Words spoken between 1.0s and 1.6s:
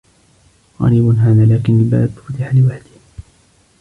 هذا،